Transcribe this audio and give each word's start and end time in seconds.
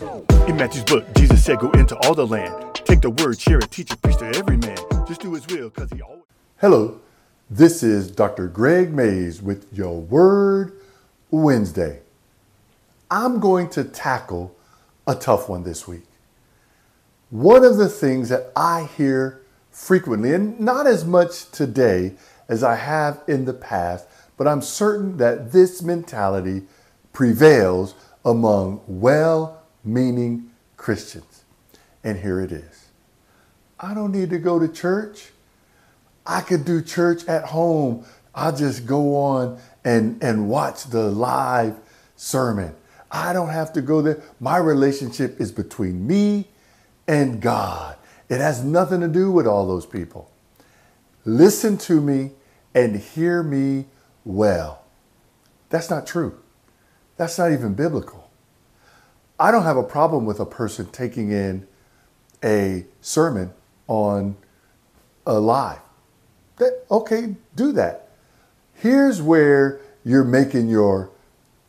In 0.00 0.56
Matthew's 0.56 0.84
book, 0.84 1.12
Jesus 1.16 1.44
said, 1.44 1.58
Go 1.58 1.72
into 1.72 1.96
all 2.06 2.14
the 2.14 2.26
land, 2.26 2.74
take 2.84 3.00
the 3.00 3.10
word, 3.10 3.40
share 3.40 3.58
it, 3.58 3.68
teach 3.72 3.90
it, 3.90 4.00
preach 4.00 4.18
to 4.18 4.26
every 4.26 4.56
man. 4.56 4.78
Just 5.08 5.20
do 5.20 5.34
his 5.34 5.44
will, 5.48 5.70
because 5.70 5.90
he 5.90 6.00
always. 6.00 6.22
Hello, 6.58 7.00
this 7.50 7.82
is 7.82 8.08
Dr. 8.08 8.46
Gregg 8.46 8.92
Mays 8.92 9.42
with 9.42 9.66
your 9.72 10.00
Word 10.00 10.80
Wednesday. 11.32 12.00
I'm 13.10 13.40
going 13.40 13.70
to 13.70 13.82
tackle 13.82 14.54
a 15.04 15.16
tough 15.16 15.48
one 15.48 15.64
this 15.64 15.88
week. 15.88 16.04
One 17.30 17.64
of 17.64 17.76
the 17.76 17.88
things 17.88 18.28
that 18.28 18.52
I 18.54 18.88
hear 18.96 19.42
frequently, 19.72 20.32
and 20.32 20.60
not 20.60 20.86
as 20.86 21.04
much 21.04 21.50
today 21.50 22.14
as 22.48 22.62
I 22.62 22.76
have 22.76 23.20
in 23.26 23.46
the 23.46 23.54
past, 23.54 24.06
but 24.36 24.46
I'm 24.46 24.62
certain 24.62 25.16
that 25.16 25.50
this 25.50 25.82
mentality 25.82 26.62
prevails 27.12 27.96
among 28.24 28.80
well 28.86 29.57
meaning 29.92 30.50
Christians. 30.76 31.44
And 32.04 32.18
here 32.18 32.40
it 32.40 32.52
is 32.52 32.88
I 33.80 33.94
don't 33.94 34.12
need 34.12 34.30
to 34.30 34.38
go 34.38 34.58
to 34.58 34.68
church. 34.68 35.30
I 36.26 36.40
could 36.42 36.64
do 36.64 36.82
church 36.82 37.24
at 37.26 37.44
home. 37.44 38.04
I'll 38.34 38.54
just 38.54 38.86
go 38.86 39.16
on 39.16 39.60
and, 39.84 40.22
and 40.22 40.48
watch 40.48 40.84
the 40.84 41.10
live 41.10 41.76
sermon. 42.16 42.74
I 43.10 43.32
don't 43.32 43.48
have 43.48 43.72
to 43.72 43.82
go 43.82 44.02
there. 44.02 44.22
My 44.38 44.58
relationship 44.58 45.40
is 45.40 45.50
between 45.50 46.06
me 46.06 46.46
and 47.06 47.40
God. 47.40 47.96
It 48.28 48.40
has 48.40 48.62
nothing 48.62 49.00
to 49.00 49.08
do 49.08 49.30
with 49.32 49.46
all 49.46 49.66
those 49.66 49.86
people. 49.86 50.30
Listen 51.24 51.78
to 51.78 52.00
me 52.00 52.32
and 52.74 52.96
hear 52.96 53.42
me 53.42 53.86
well. 54.24 54.84
That's 55.70 55.88
not 55.88 56.06
true. 56.06 56.38
That's 57.16 57.38
not 57.38 57.52
even 57.52 57.74
biblical. 57.74 58.27
I 59.38 59.50
don't 59.50 59.62
have 59.62 59.76
a 59.76 59.82
problem 59.82 60.24
with 60.24 60.40
a 60.40 60.46
person 60.46 60.86
taking 60.86 61.30
in 61.30 61.66
a 62.42 62.84
sermon 63.00 63.52
on 63.86 64.36
a 65.26 65.38
live. 65.38 65.80
That, 66.56 66.84
okay, 66.90 67.36
do 67.54 67.72
that. 67.72 68.08
Here's 68.74 69.22
where 69.22 69.80
you're 70.04 70.24
making 70.24 70.68
your 70.68 71.10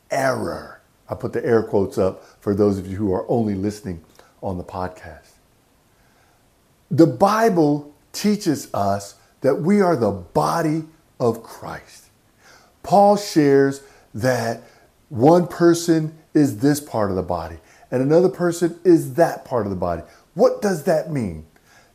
error. 0.10 0.82
I 1.08 1.16
put 1.16 1.34
the 1.34 1.46
air 1.46 1.64
quotes 1.64 1.98
up 1.98 2.24
for 2.40 2.56
those 2.56 2.78
of 2.78 2.88
you 2.88 2.98
who 2.98 3.14
are 3.14 3.30
only 3.30 3.56
listening 3.56 4.04
on 4.42 4.58
the 4.58 4.64
podcast. 4.64 5.32
The 6.90 7.08
Bible 7.08 7.94
teaches 8.14 8.74
us 8.74 9.16
that 9.42 9.56
we 9.56 9.82
are 9.82 9.96
the 9.96 10.12
body 10.12 10.86
of 11.20 11.44
Christ. 11.44 12.06
Paul 12.82 13.18
shares 13.18 13.84
that 14.14 14.64
one 15.10 15.48
person 15.48 16.18
is 16.34 16.60
this 16.60 16.80
part 16.80 17.10
of 17.10 17.16
the 17.16 17.24
body 17.24 17.58
and 17.92 18.02
another 18.02 18.30
person 18.30 18.80
is 18.84 19.16
that 19.16 19.46
part 19.46 19.66
of 19.66 19.72
the 19.72 19.76
body. 19.76 20.04
What 20.34 20.62
does 20.62 20.84
that 20.84 21.12
mean? 21.12 21.46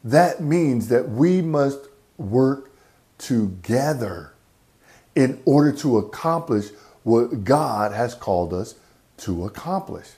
That 0.02 0.42
means 0.42 0.88
that 0.88 1.08
we 1.08 1.40
must 1.40 1.88
work 2.18 2.70
together 3.18 4.32
in 5.14 5.40
order 5.44 5.72
to 5.72 5.98
accomplish 5.98 6.66
what 7.04 7.44
God 7.44 7.92
has 7.92 8.14
called 8.14 8.52
us 8.52 8.74
to 9.18 9.44
accomplish. 9.44 10.08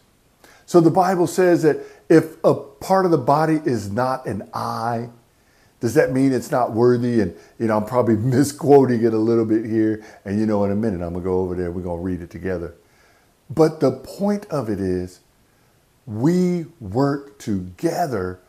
So 0.65 0.81
the 0.81 0.91
Bible 0.91 1.27
says 1.27 1.63
that 1.63 1.79
if 2.09 2.43
a 2.43 2.55
part 2.55 3.05
of 3.05 3.11
the 3.11 3.19
body 3.19 3.61
is 3.65 3.91
not 3.91 4.27
an 4.27 4.49
eye, 4.55 5.11
does 5.81 5.95
that 5.95 6.11
mean 6.13 6.33
it's 6.33 6.51
not 6.51 6.73
worthy? 6.73 7.21
And, 7.21 7.37
you 7.59 7.67
know, 7.67 7.77
I'm 7.77 7.85
probably 7.85 8.17
misquoting 8.17 9.05
it 9.05 9.13
a 9.13 9.19
little 9.19 9.45
bit 9.45 9.67
here. 9.67 10.05
And, 10.25 10.41
you 10.41 10.47
know, 10.47 10.65
in 10.65 10.71
a 10.71 10.77
minute, 10.77 11.03
I'm 11.03 11.13
going 11.13 11.23
to 11.23 11.29
go 11.29 11.41
over 11.41 11.55
there. 11.55 11.71
We're 11.71 11.83
going 11.83 11.99
to 11.99 12.03
read 12.03 12.23
it 12.23 12.31
together. 12.31 12.75
But 13.49 13.81
the 13.81 13.93
point 13.93 14.47
of 14.47 14.69
it 14.69 14.81
is, 14.81 15.21
we 16.07 16.67
work 16.81 17.39
together 17.39 18.41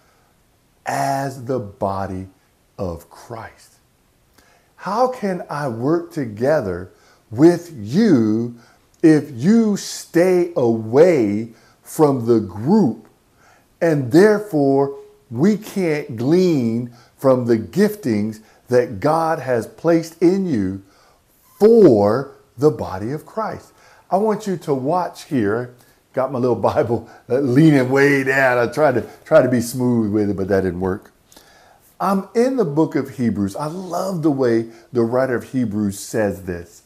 as 0.85 1.45
the 1.45 1.59
body 1.59 2.27
of 2.77 3.09
Christ. 3.09 3.75
How 4.77 5.07
can 5.09 5.43
I 5.49 5.67
work 5.67 6.11
together 6.11 6.91
with 7.29 7.73
you 7.75 8.55
if 9.03 9.29
you 9.31 9.75
stay 9.77 10.53
away 10.55 11.49
from 11.81 12.25
the 12.25 12.39
group 12.39 13.07
and 13.81 14.11
therefore 14.11 14.97
we 15.29 15.57
can't 15.57 16.15
glean 16.15 16.93
from 17.17 17.45
the 17.45 17.57
giftings 17.57 18.41
that 18.67 18.99
God 18.99 19.39
has 19.39 19.67
placed 19.67 20.21
in 20.21 20.45
you 20.45 20.83
for 21.59 22.35
the 22.57 22.71
body 22.71 23.11
of 23.11 23.25
Christ? 23.25 23.73
I 24.09 24.17
want 24.17 24.47
you 24.47 24.57
to 24.57 24.73
watch 24.73 25.25
here. 25.25 25.75
Got 26.13 26.31
my 26.31 26.39
little 26.39 26.55
Bible 26.73 27.09
uh, 27.29 27.39
leaning 27.39 27.89
way 27.89 28.23
down. 28.23 28.57
I 28.57 28.71
tried 28.71 28.95
to 28.95 29.07
try 29.25 29.41
to 29.41 29.49
be 29.49 29.61
smooth 29.61 30.11
with 30.11 30.29
it, 30.29 30.37
but 30.37 30.47
that 30.49 30.61
didn't 30.61 30.79
work. 30.79 31.11
I'm 31.99 32.29
in 32.35 32.57
the 32.57 32.65
book 32.65 32.95
of 32.95 33.17
Hebrews. 33.17 33.55
I 33.55 33.67
love 33.67 34.21
the 34.21 34.31
way 34.31 34.67
the 34.93 35.01
writer 35.03 35.35
of 35.35 35.45
Hebrews 35.45 35.99
says 35.99 36.43
this. 36.43 36.83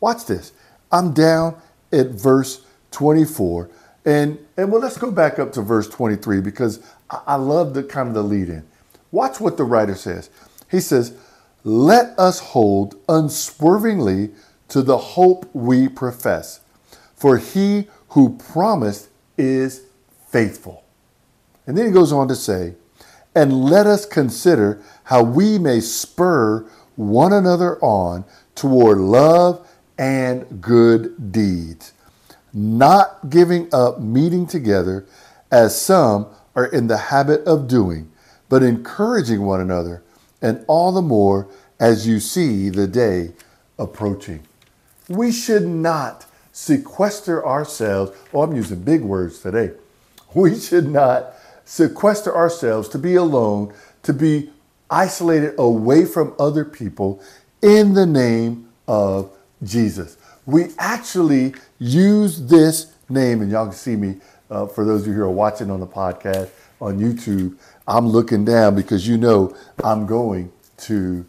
Watch 0.00 0.26
this. 0.26 0.52
I'm 0.90 1.12
down 1.12 1.60
at 1.92 2.08
verse 2.08 2.64
24. 2.90 3.70
And, 4.04 4.38
and 4.56 4.72
well, 4.72 4.80
let's 4.80 4.98
go 4.98 5.10
back 5.10 5.38
up 5.38 5.52
to 5.52 5.62
verse 5.62 5.88
23 5.88 6.40
because 6.40 6.80
I, 7.10 7.20
I 7.28 7.34
love 7.36 7.74
the 7.74 7.84
kind 7.84 8.08
of 8.08 8.14
the 8.14 8.22
lead 8.22 8.48
in. 8.48 8.66
Watch 9.12 9.40
what 9.40 9.56
the 9.56 9.64
writer 9.64 9.94
says. 9.94 10.30
He 10.70 10.80
says, 10.80 11.14
Let 11.64 12.18
us 12.18 12.40
hold 12.40 12.96
unswervingly 13.08 14.30
to 14.68 14.82
the 14.82 14.98
hope 14.98 15.48
we 15.54 15.88
profess, 15.88 16.60
for 17.14 17.38
he 17.38 17.88
who 18.10 18.36
promised 18.36 19.08
is 19.36 19.82
faithful. 20.28 20.84
And 21.66 21.76
then 21.76 21.86
he 21.86 21.92
goes 21.92 22.12
on 22.12 22.28
to 22.28 22.36
say, 22.36 22.74
and 23.34 23.64
let 23.64 23.86
us 23.86 24.06
consider 24.06 24.82
how 25.04 25.22
we 25.22 25.58
may 25.58 25.80
spur 25.80 26.66
one 26.96 27.32
another 27.32 27.78
on 27.80 28.24
toward 28.54 28.98
love 28.98 29.68
and 29.98 30.60
good 30.60 31.32
deeds, 31.32 31.92
not 32.52 33.30
giving 33.30 33.68
up 33.72 34.00
meeting 34.00 34.46
together 34.46 35.06
as 35.50 35.80
some 35.80 36.26
are 36.54 36.66
in 36.66 36.86
the 36.88 36.96
habit 36.96 37.44
of 37.44 37.68
doing, 37.68 38.10
but 38.48 38.62
encouraging 38.62 39.42
one 39.42 39.60
another, 39.60 40.02
and 40.42 40.64
all 40.66 40.92
the 40.92 41.02
more 41.02 41.48
as 41.78 42.06
you 42.06 42.18
see 42.18 42.68
the 42.68 42.86
day 42.86 43.32
approaching. 43.78 44.47
We 45.08 45.32
should 45.32 45.66
not 45.66 46.26
sequester 46.52 47.46
ourselves. 47.46 48.12
Oh, 48.32 48.42
I'm 48.42 48.54
using 48.54 48.82
big 48.82 49.02
words 49.02 49.38
today. 49.40 49.72
We 50.34 50.58
should 50.58 50.88
not 50.88 51.32
sequester 51.64 52.34
ourselves, 52.34 52.88
to 52.90 52.98
be 52.98 53.14
alone, 53.14 53.74
to 54.02 54.12
be 54.12 54.50
isolated 54.90 55.54
away 55.58 56.04
from 56.04 56.34
other 56.38 56.64
people 56.64 57.22
in 57.62 57.94
the 57.94 58.06
name 58.06 58.68
of 58.86 59.30
Jesus. 59.62 60.16
We 60.46 60.68
actually 60.78 61.54
use 61.78 62.46
this 62.46 62.92
name, 63.08 63.42
and 63.42 63.50
y'all 63.50 63.66
can 63.66 63.74
see 63.74 63.96
me 63.96 64.16
uh, 64.50 64.66
for 64.66 64.84
those 64.84 65.02
of 65.02 65.08
you 65.08 65.14
who 65.14 65.22
are 65.22 65.30
watching 65.30 65.70
on 65.70 65.80
the 65.80 65.86
podcast 65.86 66.50
on 66.80 66.98
YouTube. 66.98 67.56
I'm 67.86 68.08
looking 68.08 68.44
down 68.44 68.74
because 68.74 69.06
you 69.06 69.16
know 69.18 69.54
I'm 69.82 70.06
going 70.06 70.52
to 70.78 71.26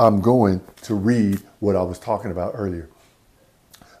I'm 0.00 0.22
going 0.22 0.62
to 0.84 0.94
read 0.94 1.42
what 1.58 1.76
I 1.76 1.82
was 1.82 1.98
talking 1.98 2.30
about 2.30 2.54
earlier. 2.56 2.88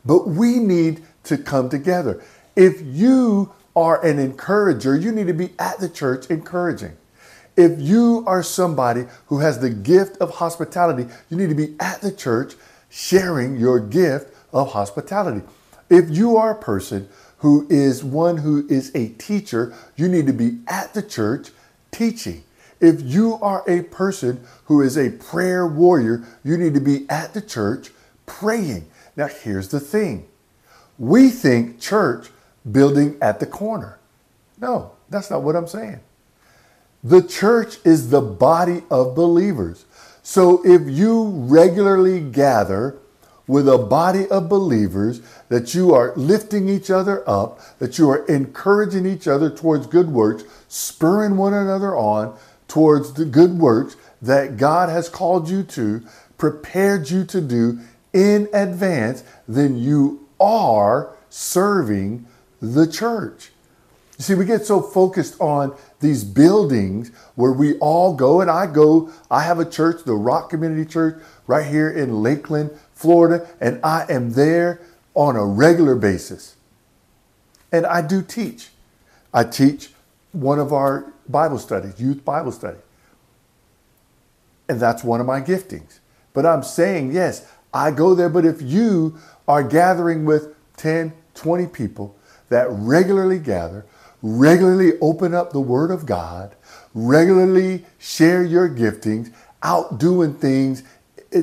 But 0.02 0.28
we 0.28 0.58
need 0.58 1.02
to 1.24 1.36
come 1.36 1.68
together. 1.68 2.24
If 2.56 2.80
you 2.80 3.52
are 3.76 4.02
an 4.02 4.18
encourager, 4.18 4.96
you 4.96 5.12
need 5.12 5.26
to 5.26 5.34
be 5.34 5.50
at 5.58 5.78
the 5.78 5.90
church 5.90 6.28
encouraging. 6.30 6.96
If 7.54 7.78
you 7.78 8.24
are 8.26 8.42
somebody 8.42 9.08
who 9.26 9.40
has 9.40 9.58
the 9.58 9.68
gift 9.68 10.16
of 10.22 10.36
hospitality, 10.36 11.12
you 11.28 11.36
need 11.36 11.50
to 11.50 11.54
be 11.54 11.76
at 11.78 12.00
the 12.00 12.12
church 12.12 12.54
sharing 12.88 13.58
your 13.58 13.78
gift 13.78 14.34
of 14.54 14.72
hospitality. 14.72 15.46
If 15.90 16.08
you 16.08 16.38
are 16.38 16.52
a 16.52 16.62
person 16.62 17.10
who 17.38 17.66
is 17.68 18.02
one 18.02 18.38
who 18.38 18.66
is 18.68 18.90
a 18.94 19.10
teacher, 19.10 19.74
you 19.96 20.08
need 20.08 20.26
to 20.28 20.32
be 20.32 20.60
at 20.66 20.94
the 20.94 21.02
church 21.02 21.50
teaching. 21.90 22.42
If 22.80 23.02
you 23.02 23.34
are 23.42 23.62
a 23.68 23.82
person 23.82 24.44
who 24.64 24.80
is 24.80 24.96
a 24.96 25.10
prayer 25.10 25.66
warrior, 25.66 26.24
you 26.42 26.56
need 26.56 26.74
to 26.74 26.80
be 26.80 27.08
at 27.10 27.34
the 27.34 27.42
church 27.42 27.90
praying. 28.26 28.90
Now, 29.16 29.26
here's 29.26 29.68
the 29.68 29.80
thing 29.80 30.26
we 30.98 31.30
think 31.30 31.80
church 31.80 32.28
building 32.70 33.16
at 33.20 33.40
the 33.40 33.46
corner. 33.46 33.98
No, 34.60 34.92
that's 35.08 35.30
not 35.30 35.42
what 35.42 35.56
I'm 35.56 35.66
saying. 35.66 36.00
The 37.02 37.22
church 37.22 37.78
is 37.84 38.10
the 38.10 38.20
body 38.20 38.82
of 38.90 39.14
believers. 39.14 39.86
So 40.22 40.62
if 40.64 40.82
you 40.88 41.24
regularly 41.24 42.20
gather 42.20 42.98
with 43.46 43.68
a 43.68 43.78
body 43.78 44.28
of 44.28 44.48
believers, 44.48 45.22
that 45.48 45.74
you 45.74 45.92
are 45.92 46.14
lifting 46.14 46.68
each 46.68 46.90
other 46.90 47.28
up, 47.28 47.58
that 47.78 47.98
you 47.98 48.08
are 48.08 48.24
encouraging 48.26 49.06
each 49.06 49.26
other 49.26 49.50
towards 49.50 49.88
good 49.88 50.08
works, 50.08 50.44
spurring 50.68 51.36
one 51.36 51.52
another 51.52 51.96
on 51.96 52.38
towards 52.70 53.12
the 53.14 53.24
good 53.24 53.58
works 53.58 53.96
that 54.22 54.56
God 54.56 54.88
has 54.88 55.08
called 55.08 55.48
you 55.48 55.64
to, 55.64 56.02
prepared 56.38 57.10
you 57.10 57.24
to 57.24 57.40
do 57.40 57.80
in 58.12 58.48
advance, 58.52 59.24
then 59.48 59.76
you 59.76 60.28
are 60.40 61.14
serving 61.28 62.26
the 62.62 62.86
church. 62.86 63.50
You 64.18 64.24
see, 64.24 64.34
we 64.34 64.44
get 64.44 64.64
so 64.66 64.80
focused 64.80 65.40
on 65.40 65.74
these 66.00 66.22
buildings 66.22 67.10
where 67.34 67.52
we 67.52 67.76
all 67.78 68.14
go, 68.14 68.40
and 68.40 68.50
I 68.50 68.66
go, 68.66 69.10
I 69.30 69.42
have 69.42 69.58
a 69.58 69.64
church, 69.64 70.04
the 70.04 70.14
Rock 70.14 70.50
Community 70.50 70.84
Church, 70.84 71.20
right 71.46 71.66
here 71.66 71.90
in 71.90 72.22
Lakeland, 72.22 72.70
Florida, 72.94 73.48
and 73.60 73.80
I 73.82 74.06
am 74.08 74.34
there 74.34 74.80
on 75.14 75.36
a 75.36 75.44
regular 75.44 75.96
basis. 75.96 76.54
And 77.72 77.84
I 77.86 78.02
do 78.02 78.22
teach. 78.22 78.68
I 79.32 79.44
teach 79.44 79.90
one 80.32 80.58
of 80.58 80.72
our 80.72 81.12
Bible 81.28 81.58
studies, 81.58 82.00
youth 82.00 82.24
Bible 82.24 82.52
study. 82.52 82.78
And 84.68 84.78
that's 84.80 85.02
one 85.02 85.20
of 85.20 85.26
my 85.26 85.40
giftings. 85.40 85.98
But 86.32 86.46
I'm 86.46 86.62
saying, 86.62 87.12
yes, 87.12 87.46
I 87.74 87.90
go 87.90 88.14
there, 88.14 88.28
but 88.28 88.44
if 88.44 88.62
you 88.62 89.18
are 89.48 89.62
gathering 89.62 90.24
with 90.24 90.54
10, 90.76 91.12
20 91.34 91.66
people 91.66 92.16
that 92.48 92.68
regularly 92.70 93.38
gather, 93.38 93.84
regularly 94.22 94.92
open 95.00 95.34
up 95.34 95.52
the 95.52 95.60
Word 95.60 95.90
of 95.90 96.06
God, 96.06 96.54
regularly 96.94 97.84
share 97.98 98.44
your 98.44 98.68
giftings, 98.68 99.32
out 99.62 99.98
doing 99.98 100.34
things, 100.34 100.82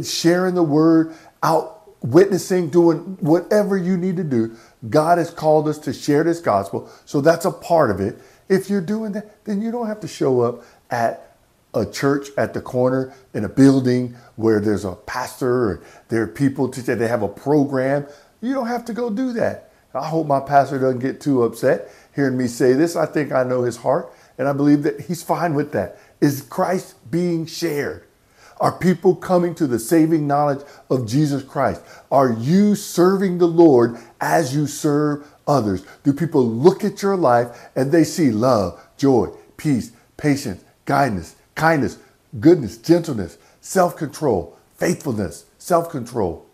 sharing 0.04 0.56
the 0.56 0.64
Word, 0.64 1.14
out 1.44 1.74
witnessing, 2.02 2.70
doing 2.70 3.18
whatever 3.20 3.78
you 3.78 3.98
need 3.98 4.16
to 4.18 4.24
do. 4.24 4.56
God 4.90 5.18
has 5.18 5.32
called 5.32 5.68
us 5.68 5.78
to 5.80 5.94
share 5.94 6.24
this 6.24 6.40
gospel, 6.40 6.90
so 7.06 7.22
that's 7.22 7.46
a 7.46 7.52
part 7.52 7.92
of 7.92 8.00
it. 8.00 8.20
If 8.50 8.70
you're 8.70 8.82
doing 8.82 9.12
that, 9.14 9.44
then 9.46 9.62
you 9.62 9.72
don't 9.72 9.88
have 9.88 10.00
to 10.02 10.08
show 10.08 10.42
up 10.42 10.64
at 10.90 11.36
a 11.74 11.86
church 11.86 12.30
at 12.38 12.54
the 12.54 12.62
corner 12.62 13.14
in 13.34 13.44
a 13.44 13.50
building 13.50 14.16
where 14.36 14.60
there's 14.60 14.86
a 14.86 14.94
pastor 14.96 15.70
or 15.70 15.84
there 16.10 16.24
are 16.24 16.28
people 16.28 16.70
to 16.70 16.82
they 16.82 17.08
have 17.08 17.24
a 17.24 17.28
program. 17.28 18.06
You 18.42 18.54
don't 18.54 18.68
have 18.68 18.86
to 18.86 18.94
go 18.94 19.10
do 19.10 19.34
that. 19.34 19.72
I 19.94 20.08
hope 20.08 20.28
my 20.28 20.40
pastor 20.40 20.80
doesn't 20.80 21.00
get 21.00 21.20
too 21.22 21.44
upset 21.44 21.90
hearing 22.16 22.38
me 22.38 22.48
say 22.48 22.74
this. 22.74 22.96
I 22.96 23.06
think 23.06 23.32
I 23.32 23.44
know 23.44 23.64
his 23.64 23.78
heart 23.78 24.12
and 24.38 24.48
I 24.48 24.54
believe 24.54 24.84
that 24.84 25.02
he's 25.02 25.24
fine 25.24 25.54
with 25.54 25.72
that. 25.74 26.00
Is 26.20 26.42
Christ 26.42 26.96
being 27.12 27.46
shared? 27.46 28.04
Are 28.60 28.78
people 28.78 29.16
coming 29.16 29.54
to 29.56 29.68
the 29.68 29.78
saving 29.78 30.26
knowledge 30.26 30.66
of 30.90 31.08
Jesus 31.08 31.44
Christ? 31.44 31.82
Are 32.12 32.32
you 32.32 32.74
serving 32.76 33.38
the 33.38 33.48
Lord 33.48 33.98
as 34.20 34.56
you 34.56 34.66
serve 34.66 35.28
others? 35.48 35.86
Do 36.04 36.14
people 36.14 36.46
look 36.46 36.84
at 36.84 37.02
your 37.02 37.16
life 37.16 37.70
and 37.76 37.92
they 37.92 38.04
see 38.04 38.32
love, 38.32 38.80
joy, 38.98 39.30
peace, 39.58 39.92
patience, 40.18 40.64
kindness, 40.86 41.36
kindness, 41.56 41.98
goodness, 42.40 42.78
gentleness, 42.78 43.38
self-control, 43.62 44.58
faithfulness, 44.76 45.46
self-control? 45.58 46.46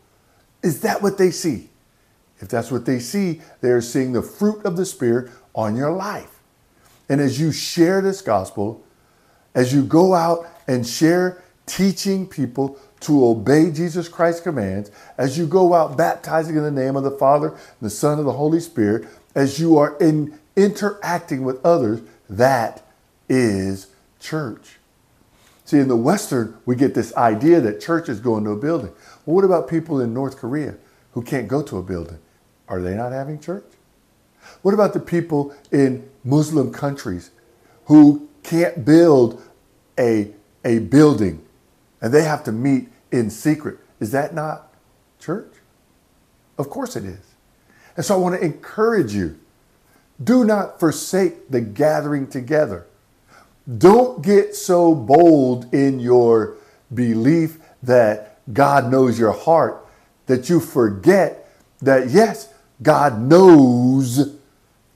Is 0.62 0.82
that 0.82 1.02
what 1.02 1.18
they 1.18 1.32
see? 1.32 1.70
If 2.40 2.50
that's 2.50 2.72
what 2.72 2.86
they 2.86 3.00
see, 3.00 3.42
they're 3.62 3.82
seeing 3.82 4.14
the 4.14 4.22
fruit 4.22 4.66
of 4.66 4.78
the 4.78 4.86
Spirit 4.86 5.32
on 5.56 5.76
your 5.76 5.92
life. 5.92 6.40
And 7.10 7.22
as 7.22 7.40
you 7.40 7.52
share 7.52 8.02
this 8.02 8.22
gospel, 8.22 8.84
as 9.56 9.74
you 9.74 9.84
go 9.84 10.14
out 10.14 10.48
and 10.68 10.86
share 10.86 11.44
teaching 11.66 12.28
people 12.28 12.78
to 13.04 13.26
obey 13.26 13.72
Jesus 13.72 14.08
Christ's 14.08 14.42
commands, 14.42 14.92
as 15.18 15.38
you 15.38 15.46
go 15.46 15.74
out 15.74 15.98
baptizing 15.98 16.56
in 16.56 16.64
the 16.64 16.72
name 16.72 16.96
of 16.96 17.04
the 17.04 17.12
Father, 17.12 17.56
the 17.82 17.90
Son, 17.90 18.18
and 18.18 18.28
the 18.28 18.34
Holy 18.34 18.60
Spirit, 18.60 19.08
as 19.36 19.60
you 19.60 19.78
are 19.78 19.98
in 20.00 20.40
interacting 20.56 21.44
with 21.44 21.64
others, 21.66 22.02
that 22.30 22.86
is 23.30 23.88
church. 24.20 24.78
See, 25.66 25.80
in 25.80 25.88
the 25.88 25.96
Western, 25.96 26.58
we 26.66 26.76
get 26.76 26.94
this 26.94 27.16
idea 27.16 27.62
that 27.62 27.82
church 27.82 28.10
is 28.10 28.20
going 28.20 28.44
to 28.44 28.52
a 28.52 28.58
building. 28.58 28.92
Well, 29.26 29.36
what 29.36 29.46
about 29.46 29.68
people 29.68 30.02
in 30.02 30.14
North 30.14 30.38
Korea 30.38 30.76
who 31.14 31.22
can't 31.22 31.48
go 31.48 31.62
to 31.64 31.78
a 31.78 31.84
building? 31.84 32.20
Are 32.68 32.82
they 32.82 32.96
not 32.96 33.12
having 33.12 33.40
church? 33.40 33.66
What 34.62 34.74
about 34.74 34.94
the 34.94 35.00
people 35.00 35.56
in 35.72 36.10
Muslim 36.24 36.72
countries 36.72 37.32
who 37.86 38.28
can't 38.44 38.84
build 38.86 39.42
a, 39.98 40.32
a 40.66 40.80
building 40.80 41.44
and 42.04 42.14
they 42.14 42.24
have 42.24 42.44
to 42.44 42.52
meet 42.52 42.90
in 43.14 43.30
secret? 43.30 43.80
Is 44.00 44.12
that 44.12 44.34
not 44.34 44.74
church? 45.20 45.54
Of 46.58 46.70
course 46.70 46.96
it 46.98 47.06
is. 47.06 47.26
And 47.96 48.04
so 48.06 48.16
I 48.16 48.18
want 48.18 48.36
to 48.36 48.46
encourage 48.46 49.14
you 49.14 49.40
do 50.22 50.44
not 50.44 50.80
forsake 50.80 51.50
the 51.50 51.62
gathering 51.62 52.28
together. 52.28 52.86
Don't 53.78 54.22
get 54.22 54.56
so 54.56 54.94
bold 54.94 55.74
in 55.74 56.00
your 56.00 56.56
belief 56.94 57.58
that 57.82 58.40
God 58.54 58.92
knows 58.92 59.18
your 59.18 59.32
heart 59.32 59.84
that 60.26 60.50
you 60.50 60.60
forget 60.60 61.50
that, 61.82 62.10
yes, 62.10 62.54
God 62.82 63.20
knows 63.20 64.36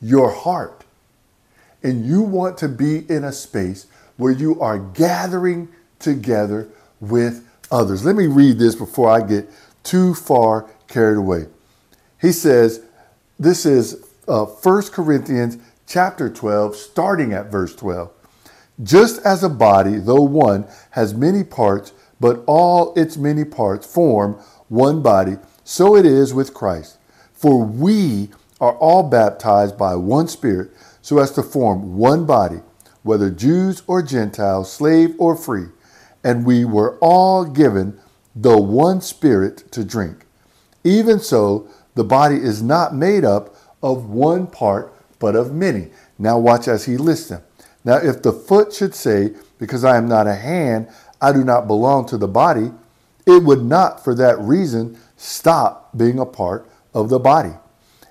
your 0.02 0.32
heart. 0.32 0.84
And 1.84 2.06
you 2.06 2.22
want 2.22 2.58
to 2.60 2.70
be 2.70 3.10
in 3.10 3.24
a 3.24 3.32
space 3.32 3.88
where 4.18 4.32
you 4.32 4.60
are 4.62 4.80
gathering 4.80 5.70
together 6.00 6.68
with 7.00 7.47
others. 7.72 8.06
Let 8.06 8.16
me 8.16 8.28
read 8.28 8.60
this 8.60 8.76
before 8.76 9.10
I 9.10 9.26
get 9.26 9.50
too 9.84 10.14
far 10.14 10.70
carried 10.88 11.18
away. 11.18 11.46
He 12.22 12.32
says, 12.32 12.82
this 13.40 13.66
is 13.66 14.04
uh, 14.28 14.46
1 14.46 14.84
Corinthians 14.88 15.58
chapter 15.86 16.30
12, 16.30 16.76
starting 16.76 17.34
at 17.34 17.52
verse 17.52 17.76
12. 17.76 18.12
Just 18.84 19.26
as 19.26 19.44
a 19.44 19.50
body, 19.50 19.98
though 19.98 20.22
one, 20.22 20.66
has 20.92 21.14
many 21.14 21.44
parts, 21.44 21.94
but 22.20 22.44
all 22.48 22.94
its 22.96 23.18
many 23.18 23.46
parts 23.46 23.92
form 23.92 24.34
one 24.68 25.02
body, 25.02 25.38
so 25.64 25.96
it 25.96 26.06
is 26.06 26.34
with 26.34 26.54
Christ. 26.54 26.98
For 27.34 27.64
we 27.64 28.30
are 28.60 28.76
all 28.78 29.04
baptized 29.04 29.78
by 29.78 29.96
one 29.96 30.28
Spirit 30.28 30.72
so 31.02 31.20
as 31.20 31.32
to 31.32 31.44
form 31.44 31.98
one 31.98 32.26
body, 32.26 32.62
whether 33.04 33.30
Jews 33.30 33.84
or 33.88 34.02
Gentiles, 34.02 34.72
slave 34.72 35.16
or 35.18 35.36
free, 35.36 35.68
and 36.24 36.46
we 36.46 36.66
were 36.66 36.98
all 37.00 37.46
given 37.46 38.00
the 38.36 38.60
one 38.60 39.02
Spirit 39.02 39.72
to 39.72 39.84
drink. 39.84 40.26
Even 40.84 41.20
so, 41.20 41.68
the 41.96 42.04
body 42.04 42.36
is 42.36 42.62
not 42.62 42.94
made 42.94 43.26
up 43.26 43.56
of 43.82 44.10
one 44.10 44.48
part, 44.48 44.94
but 45.20 45.36
of 45.36 45.54
many. 45.54 45.90
Now, 46.20 46.38
watch 46.38 46.68
as 46.68 46.86
he 46.86 46.98
lists 46.98 47.30
them. 47.30 47.42
Now, 47.84 47.98
if 47.98 48.22
the 48.22 48.32
foot 48.32 48.74
should 48.74 48.94
say, 48.94 49.34
Because 49.58 49.84
I 49.84 49.98
am 49.98 50.08
not 50.08 50.28
a 50.28 50.36
hand, 50.36 50.88
I 51.22 51.32
do 51.32 51.44
not 51.44 51.68
belong 51.68 52.06
to 52.08 52.18
the 52.18 52.28
body, 52.28 52.72
it 53.26 53.44
would 53.44 53.64
not 53.64 54.04
for 54.04 54.14
that 54.16 54.40
reason 54.40 55.00
stop 55.16 55.98
being 55.98 56.20
a 56.20 56.26
part 56.26 56.70
of 56.94 57.10
the 57.10 57.20
body. 57.20 57.54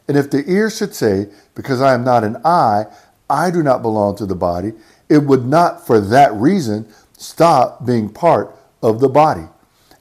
And 0.09 0.17
if 0.17 0.31
the 0.31 0.49
ear 0.51 0.71
should 0.71 0.95
say, 0.95 1.29
Because 1.55 1.81
I 1.81 1.95
am 1.95 2.05
not 2.05 2.25
an 2.25 2.37
eye, 2.45 2.87
I 3.29 3.51
do 3.51 3.63
not 3.63 3.83
belong 3.83 4.17
to 4.17 4.27
the 4.27 4.35
body, 4.35 4.73
it 5.09 5.19
would 5.19 5.47
not 5.47 5.87
for 5.87 6.01
that 6.01 6.35
reason 6.35 6.89
stop 7.17 7.85
being 7.85 8.09
part 8.09 8.57
of 8.83 9.01
the 9.01 9.09
body. 9.09 9.49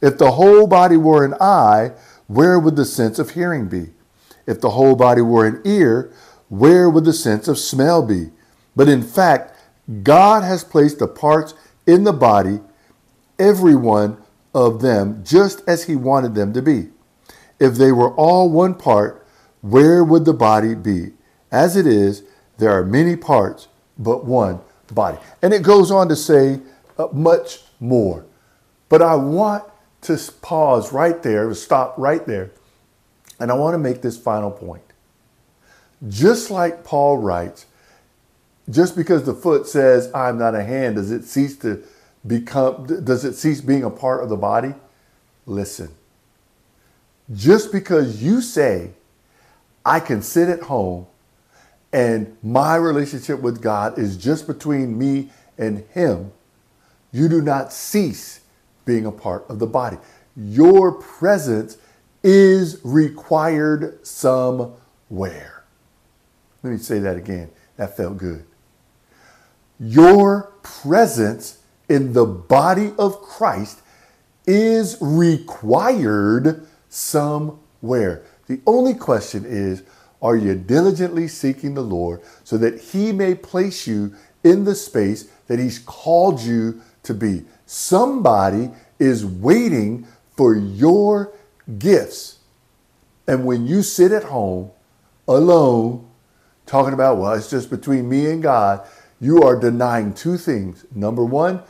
If 0.01 0.17
the 0.17 0.31
whole 0.31 0.67
body 0.67 0.97
were 0.97 1.25
an 1.25 1.35
eye, 1.39 1.91
where 2.27 2.59
would 2.59 2.75
the 2.75 2.85
sense 2.85 3.19
of 3.19 3.31
hearing 3.31 3.67
be? 3.67 3.91
If 4.45 4.61
the 4.61 4.71
whole 4.71 4.95
body 4.95 5.21
were 5.21 5.45
an 5.45 5.61
ear, 5.65 6.11
where 6.49 6.89
would 6.89 7.05
the 7.05 7.13
sense 7.13 7.47
of 7.47 7.57
smell 7.57 8.05
be? 8.05 8.29
But 8.75 8.89
in 8.89 9.01
fact, 9.01 9.57
God 10.03 10.43
has 10.43 10.63
placed 10.63 10.99
the 10.99 11.07
parts 11.07 11.53
in 11.87 12.03
the 12.03 12.13
body, 12.13 12.59
every 13.39 13.75
one 13.75 14.17
of 14.53 14.81
them, 14.81 15.23
just 15.23 15.61
as 15.67 15.85
He 15.85 15.95
wanted 15.95 16.35
them 16.35 16.53
to 16.53 16.61
be. 16.61 16.89
If 17.59 17.75
they 17.75 17.91
were 17.91 18.13
all 18.15 18.49
one 18.49 18.75
part, 18.75 19.25
where 19.61 20.03
would 20.03 20.25
the 20.25 20.33
body 20.33 20.75
be? 20.75 21.13
As 21.51 21.75
it 21.75 21.87
is, 21.87 22.23
there 22.57 22.71
are 22.71 22.83
many 22.83 23.15
parts, 23.15 23.67
but 23.97 24.25
one 24.25 24.59
body. 24.93 25.17
And 25.41 25.53
it 25.53 25.63
goes 25.63 25.91
on 25.91 26.09
to 26.09 26.15
say 26.15 26.59
much 27.13 27.61
more. 27.79 28.25
But 28.89 29.01
I 29.01 29.15
want 29.15 29.63
to 30.01 30.17
pause 30.41 30.93
right 30.93 31.21
there, 31.23 31.53
stop 31.53 31.95
right 31.97 32.25
there, 32.25 32.51
and 33.39 33.51
I 33.51 33.55
want 33.55 33.73
to 33.73 33.79
make 33.79 34.01
this 34.01 34.17
final 34.17 34.51
point. 34.51 34.83
Just 36.07 36.51
like 36.51 36.83
Paul 36.83 37.17
writes, 37.17 37.65
just 38.69 38.95
because 38.95 39.25
the 39.25 39.33
foot 39.33 39.67
says, 39.67 40.11
I'm 40.13 40.37
not 40.37 40.55
a 40.55 40.63
hand, 40.63 40.95
does 40.95 41.11
it 41.11 41.23
cease 41.23 41.57
to 41.59 41.83
become, 42.25 42.85
does 43.03 43.25
it 43.25 43.33
cease 43.33 43.61
being 43.61 43.83
a 43.83 43.89
part 43.89 44.23
of 44.23 44.29
the 44.29 44.35
body? 44.35 44.73
Listen. 45.45 45.89
Just 47.33 47.71
because 47.71 48.21
you 48.21 48.41
say, 48.41 48.91
I 49.83 49.99
can 49.99 50.21
sit 50.21 50.49
at 50.49 50.61
home 50.61 51.07
and 51.93 52.35
my 52.43 52.75
relationship 52.75 53.39
with 53.39 53.61
God 53.61 53.97
is 53.97 54.17
just 54.17 54.47
between 54.47 54.97
me 54.97 55.29
and 55.57 55.85
Him, 55.93 56.31
you 57.15 57.29
do 57.29 57.41
not 57.41 57.71
cease 57.71 58.41
being 58.83 59.05
a 59.05 59.11
part 59.11 59.45
of 59.49 59.59
the 59.59 59.67
body. 59.67 59.97
Your 60.35 60.91
presence 60.91 61.77
is 62.23 62.81
required 62.83 64.05
somewhere. 64.05 65.63
Let 66.61 66.71
me 66.71 66.77
say 66.77 66.99
that 66.99 67.15
again. 67.15 67.51
That 67.77 67.95
felt 67.95 68.17
good. 68.17 68.45
Your 69.79 70.53
presence 70.61 71.59
in 71.87 72.11
the 72.13 72.25
body 72.25 72.91
of 72.97 73.21
Christ 73.21 73.81
is 74.45 74.97
required 74.99 76.67
somewhere. 76.89 78.23
The 78.47 78.59
only 78.65 78.93
question 78.93 79.45
is, 79.45 79.83
Are 80.21 80.35
you 80.35 80.55
diligently 80.55 81.27
seeking 81.27 81.75
the 81.75 81.81
Lord 81.81 82.21
so 82.43 82.57
that 82.57 82.79
He 82.79 83.11
may 83.11 83.35
place 83.35 83.87
you 83.87 84.15
in 84.43 84.65
the 84.65 84.75
space 84.75 85.29
that 85.47 85.59
He's 85.59 85.79
called 85.79 86.41
you 86.41 86.81
to 87.05 87.13
be? 87.13 87.45
Somebody 87.65 88.71
is 88.99 89.25
waiting 89.25 90.07
for 90.35 90.55
your 90.55 91.31
gifts. 91.79 92.39
And 93.27 93.45
when 93.45 93.65
you 93.65 93.81
sit 93.81 94.11
at 94.11 94.23
home 94.23 94.71
alone, 95.27 96.07
talking 96.65 96.93
about, 96.93 97.17
well, 97.17 97.33
it's 97.33 97.49
just 97.49 97.69
between 97.69 98.07
me 98.07 98.29
and 98.29 98.41
God, 98.43 98.87
you 99.19 99.41
are 99.41 99.59
denying 99.59 100.13
two 100.13 100.37
things. 100.37 100.85
Number 100.93 101.23
one, 101.23 101.61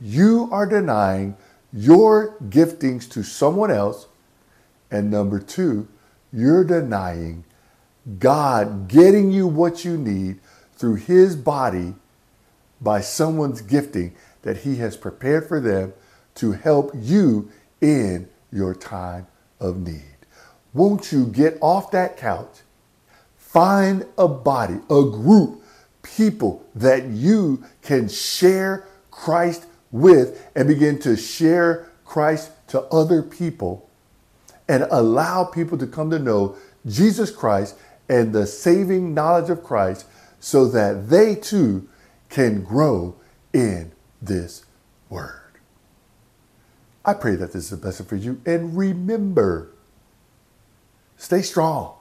you 0.00 0.48
are 0.52 0.66
denying 0.66 1.36
your 1.72 2.36
giftings 2.48 3.10
to 3.10 3.22
someone 3.22 3.70
else. 3.70 4.06
And 4.90 5.10
number 5.10 5.38
two, 5.38 5.88
you're 6.32 6.64
denying 6.64 7.44
God 8.18 8.88
getting 8.88 9.30
you 9.30 9.46
what 9.46 9.84
you 9.84 9.96
need 9.96 10.40
through 10.74 10.96
His 10.96 11.36
body 11.36 11.94
by 12.80 13.00
someone's 13.00 13.60
gifting 13.60 14.14
that 14.42 14.58
He 14.58 14.76
has 14.76 14.96
prepared 14.96 15.46
for 15.46 15.60
them 15.60 15.92
to 16.36 16.52
help 16.52 16.92
you 16.94 17.50
in 17.80 18.28
your 18.52 18.74
time 18.74 19.26
of 19.60 19.78
need. 19.78 20.02
Won't 20.72 21.12
you 21.12 21.26
get 21.26 21.58
off 21.60 21.90
that 21.90 22.16
couch? 22.16 22.60
Find 23.36 24.06
a 24.16 24.28
body, 24.28 24.76
a 24.88 25.02
group, 25.02 25.62
people 26.02 26.66
that 26.74 27.06
you 27.06 27.64
can 27.82 28.08
share 28.08 28.86
Christ 29.10 29.66
with 29.90 30.50
and 30.54 30.66
begin 30.66 30.98
to 31.00 31.16
share 31.16 31.90
Christ 32.04 32.50
to 32.68 32.80
other 32.84 33.22
people 33.22 33.88
and 34.68 34.86
allow 34.90 35.44
people 35.44 35.76
to 35.78 35.86
come 35.86 36.10
to 36.10 36.18
know 36.18 36.56
Jesus 36.86 37.30
Christ 37.30 37.76
and 38.08 38.32
the 38.32 38.46
saving 38.46 39.14
knowledge 39.14 39.50
of 39.50 39.62
Christ 39.62 40.06
so 40.40 40.66
that 40.68 41.08
they 41.10 41.34
too 41.34 41.88
can 42.28 42.62
grow 42.62 43.14
in 43.52 43.92
this 44.22 44.64
word. 45.10 45.58
I 47.04 47.14
pray 47.14 47.34
that 47.34 47.52
this 47.52 47.66
is 47.66 47.72
a 47.72 47.76
blessing 47.76 48.06
for 48.06 48.16
you. 48.16 48.40
And 48.46 48.76
remember, 48.76 49.72
stay 51.16 51.42
strong. 51.42 51.96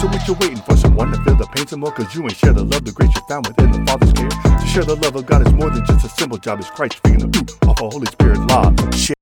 So 0.00 0.06
what 0.08 0.26
you 0.28 0.34
waiting 0.34 0.58
for? 0.58 0.76
Someone 0.76 1.10
to 1.12 1.22
feel 1.24 1.36
the 1.36 1.46
pain 1.46 1.66
some 1.66 1.80
more? 1.80 1.92
Cause 1.92 2.14
you 2.14 2.22
ain't 2.22 2.36
share 2.36 2.52
the 2.52 2.64
love, 2.64 2.84
the 2.84 2.92
grace 2.92 3.10
you 3.14 3.22
found 3.28 3.46
within 3.46 3.72
the 3.72 3.84
Father's 3.90 4.12
care. 4.12 4.28
To 4.28 4.66
share 4.66 4.84
the 4.84 4.96
love 4.96 5.16
of 5.16 5.24
God 5.24 5.46
is 5.46 5.52
more 5.54 5.70
than 5.70 5.84
just 5.86 6.04
a 6.04 6.08
simple 6.08 6.38
job. 6.38 6.58
It's 6.58 6.70
Christ 6.70 6.98
speaking 6.98 7.30
the 7.30 7.38
ooh 7.38 7.68
off 7.68 7.80
a 7.80 7.88
Holy 7.88 8.06
Spirit 8.06 8.40
law. 8.48 8.70